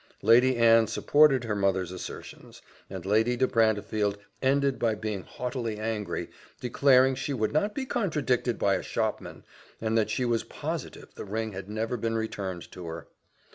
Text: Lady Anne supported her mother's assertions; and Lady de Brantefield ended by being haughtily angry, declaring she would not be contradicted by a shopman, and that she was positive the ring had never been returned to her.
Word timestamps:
Lady 0.23 0.57
Anne 0.57 0.87
supported 0.87 1.43
her 1.43 1.55
mother's 1.55 1.91
assertions; 1.91 2.63
and 2.89 3.05
Lady 3.05 3.37
de 3.37 3.45
Brantefield 3.45 4.17
ended 4.41 4.79
by 4.79 4.95
being 4.95 5.21
haughtily 5.21 5.77
angry, 5.77 6.27
declaring 6.59 7.13
she 7.13 7.33
would 7.35 7.53
not 7.53 7.75
be 7.75 7.85
contradicted 7.85 8.57
by 8.57 8.73
a 8.73 8.81
shopman, 8.81 9.43
and 9.79 9.95
that 9.95 10.09
she 10.09 10.25
was 10.25 10.43
positive 10.43 11.13
the 11.13 11.23
ring 11.23 11.51
had 11.51 11.69
never 11.69 11.97
been 11.97 12.15
returned 12.15 12.71
to 12.71 12.87
her. 12.87 13.09